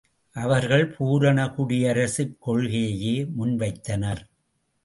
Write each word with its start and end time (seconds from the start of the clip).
அவர்கள் 0.35 0.85
பூரண 0.87 1.45
குடியரசுக் 1.47 2.35
கொள்கையையே 2.47 3.15
முன்வைத்தனர். 3.39 4.23